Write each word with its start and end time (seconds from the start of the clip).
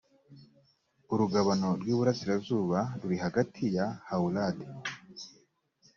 urugabano 1.13 1.69
rw 1.81 1.87
iburasirazuba 1.93 2.79
ruri 2.99 3.17
hagati 3.25 3.63
ya 3.77 3.87
hawurad 4.07 4.57